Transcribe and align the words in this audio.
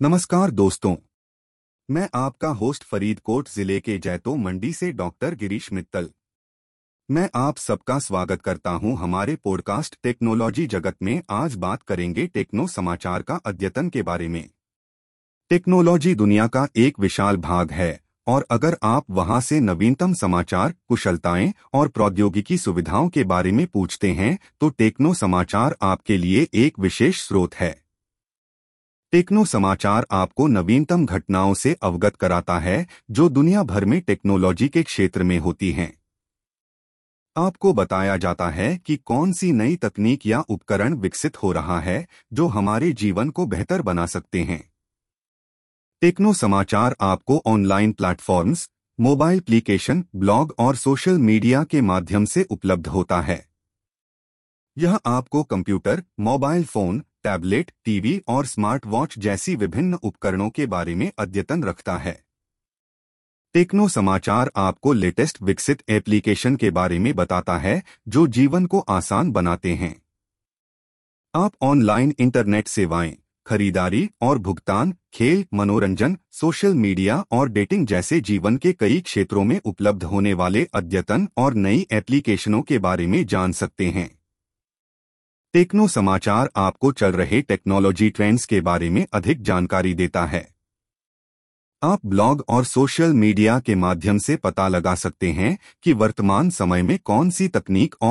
नमस्कार 0.00 0.50
दोस्तों। 0.50 0.94
मैं 1.88 2.08
आपका 2.14 2.48
होस्ट 2.48 2.82
फरीदकोट 2.84 3.48
ज़िले 3.48 3.78
के 3.80 3.96
जैतो 3.98 4.34
मंडी 4.36 4.72
से 4.72 4.90
डॉक्टर 4.92 5.34
गिरीश 5.34 5.72
मित्तल। 5.72 6.08
मैं 7.08 7.28
आप 7.34 7.56
सबका 7.56 7.98
स्वागत 7.98 8.42
करता 8.42 8.70
हूँ 8.70 8.96
हमारे 8.98 9.36
पॉडकास्ट 9.36 9.96
टेक्नोलॉजी 10.02 10.66
जगत 10.66 10.96
में। 11.02 11.22
आज 11.30 11.54
बात 11.54 11.82
करेंगे 11.82 12.26
टेक्नो 12.26 12.66
समाचार 12.66 13.22
का 13.22 13.34
अद्यतन 13.36 13.88
के 13.88 14.02
बारे 14.02 14.28
में। 14.28 14.48
टेक्नोलॉजी 15.50 16.14
दुनिया 16.14 16.46
का 16.46 16.66
एक 16.76 17.00
विशाल 17.00 17.36
भाग 17.36 17.72
है 17.72 18.00
और 18.26 18.46
अगर 18.50 18.76
आप 18.82 19.10
वहाँ 19.10 19.40
से 19.40 19.60
नवीनतम 19.60 20.14
समाचार, 20.14 20.74
कुशलताएँ 20.88 21.52
और 21.72 21.88
प्रौद्योगिकी 21.88 22.58
सुविधाओं 22.58 23.08
के 23.08 23.24
बारे 23.24 23.52
में 23.52 23.66
पूछते 23.66 24.12
हैं 24.12 24.38
तो 24.60 24.68
टेक्नो 24.68 25.14
समाचार 25.14 25.76
आपके 25.82 26.16
लिए 26.16 26.46
एक 26.54 26.78
विशेष 26.78 27.26
स्रोत 27.26 27.54
है। 27.54 27.85
टेक्नो 29.12 29.44
समाचार 29.44 30.06
आपको 30.10 30.46
नवीनतम 30.46 31.06
घटनाओं 31.06 31.54
से 31.54 31.76
अवगत 31.82 32.16
कराता 32.16 32.58
है, 32.58 32.86
जो 33.10 33.28
दुनिया 33.28 33.62
भर 33.62 33.84
में 33.84 34.00
टेक्नोलॉजी 34.00 34.68
के 34.68 34.82
क्षेत्र 34.82 35.22
में 35.22 35.38
होती 35.38 35.72
हैं। 35.72 35.98
आपको 37.36 37.72
बताया 37.72 38.16
जाता 38.16 38.50
है 38.50 38.78
कि 38.78 38.96
कौन 38.96 39.32
सी 39.32 39.52
नई 39.52 39.76
तकनीक 39.76 40.26
या 40.26 40.40
उपकरण 40.40 40.94
विकसित 40.94 41.42
हो 41.42 41.52
रहा 41.52 41.80
है, 41.80 42.06
जो 42.32 42.46
हमारे 42.46 42.92
जीवन 42.92 43.30
को 43.30 43.46
बेहतर 43.46 43.82
बना 43.82 44.06
सकते 44.06 44.42
हैं। 44.42 44.72
टेक्नो 46.00 46.32
समाचार 46.32 46.96
आपको 47.00 47.42
online 47.46 47.92
platforms, 47.92 48.70
mobile 49.00 49.38
application, 49.38 50.04
blog 50.16 50.54
और 50.58 50.76
सोशल 50.76 51.18
मीडिया 51.18 51.64
के 51.64 51.80
माध्यम 51.80 52.24
से 52.24 52.42
उपलब्ध 52.42 52.86
होता 52.86 53.20
है। 53.20 53.46
यह 54.78 55.00
आपको 55.06 55.42
computer, 55.42 56.02
mobile 56.20 56.64
phone 56.64 57.02
tablet, 57.26 57.72
TV 57.84 58.22
और 58.28 58.46
स्मार्ट 58.46 58.86
वॉच 58.86 59.18
जैसी 59.18 59.56
विभिन्न 59.56 59.94
उपकरणों 59.94 60.50
के 60.50 60.66
बारे 60.66 60.94
में 60.94 61.12
अद्यतन 61.18 61.64
रखता 61.64 61.96
है। 61.96 62.26
टेक्नो 63.54 63.88
समाचार 63.88 64.50
आपको 64.56 64.92
लेटेस्ट 64.92 65.42
विकसित 65.42 65.82
एप्लीकेशन 65.88 66.56
के 66.56 66.70
बारे 66.70 66.98
में 66.98 67.14
बताता 67.14 67.58
है, 67.58 67.82
जो 68.08 68.26
जीवन 68.26 68.66
को 68.66 68.78
आसान 68.78 69.32
बनाते 69.32 69.74
हैं। 69.74 70.02
आप 71.34 71.52
ऑनलाइन 71.62 72.14
इंटरनेट 72.18 72.68
सेवाएँ, 72.68 73.16
खरीदारी 73.46 74.10
और 74.20 74.38
भुगतान, 74.38 74.94
खेल, 75.12 75.44
मनोरंजन, 75.54 76.16
सोशल 76.32 76.74
मीडिया 76.74 77.24
और 77.30 77.48
डेटिंग 77.48 77.86
जैसे 77.86 78.20
जीवन 78.20 78.56
के 78.56 78.72
कई 78.72 79.00
क्षेत्रों 79.00 79.44
में 79.44 79.60
उपलब्ध 79.64 80.04
होने 80.04 80.34
वाले 80.34 80.66
अद्यतन 80.74 81.28
और 81.36 81.54
नई 81.54 81.86
एप्लीकेशनों 81.92 82.62
के 82.62 82.78
बारे 82.78 83.06
में 83.06 83.26
जान 83.26 83.52
सकते 83.52 83.90
हैं। 83.90 84.15
टेक्नो 85.56 85.88
समाचार 85.88 86.50
आपको 86.56 86.92
चल 86.92 87.12
रहे 87.12 87.42
टेक्नोलॉजी 87.42 88.10
ट्रेंड्स 88.10 88.46
के 88.46 88.60
बारे 88.60 88.90
में 88.90 89.06
अधिक 89.12 89.42
जानकारी 89.42 89.94
देता 89.94 90.26
है। 90.26 90.48
आप 91.82 92.00
ब्लॉग 92.06 92.44
और 92.48 92.64
सोशल 92.64 93.12
मीडिया 93.12 93.60
के 93.60 93.74
माध्यम 93.74 94.18
से 94.18 94.36
पता 94.36 94.68
लगा 94.68 94.94
सकते 94.94 95.30
हैं 95.32 95.58
कि 95.82 95.92
वर्तमान 95.92 96.50
समय 96.50 96.82
में 96.82 96.98
कौन 97.04 97.30
सी 97.30 97.48
तकनीक 97.48 97.94
और 98.00 98.04